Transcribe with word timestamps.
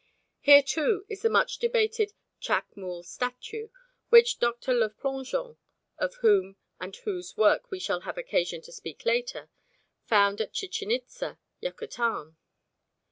Here, 0.39 0.63
too, 0.63 1.05
is 1.09 1.21
the 1.21 1.29
much 1.29 1.59
debated 1.59 2.13
Chac 2.39 2.75
Mool 2.75 3.03
statue 3.03 3.69
which 4.09 4.39
Dr. 4.39 4.73
Le 4.73 4.89
Plongeon, 4.89 5.57
of 5.99 6.15
whom 6.21 6.55
and 6.79 6.95
whose 6.95 7.37
work 7.37 7.69
we 7.69 7.77
shall 7.79 7.99
have 7.99 8.17
occasion 8.17 8.63
to 8.63 8.71
speak 8.71 9.05
later, 9.05 9.51
found 10.05 10.41
at 10.41 10.53
Chichen 10.53 10.89
Itza, 10.89 11.37
Yucatan. 11.59 12.35